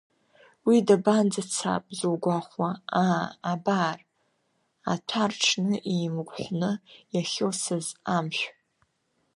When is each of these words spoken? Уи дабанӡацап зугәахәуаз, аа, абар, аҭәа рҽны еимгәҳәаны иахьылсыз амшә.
Уи 0.67 0.77
дабанӡацап 0.87 1.83
зугәахәуаз, 1.97 2.77
аа, 3.03 3.25
абар, 3.51 3.97
аҭәа 4.91 5.23
рҽны 5.31 5.75
еимгәҳәаны 5.93 6.71
иахьылсыз 7.13 7.87
амшә. 8.15 8.45